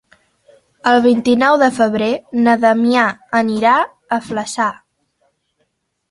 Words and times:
El 0.91 0.95
vint-i-nou 1.01 1.57
de 1.63 1.67
febrer 1.75 2.07
na 2.47 2.55
Damià 2.63 3.03
anirà 3.41 3.73
a 4.17 4.19
Flaçà. 4.31 4.67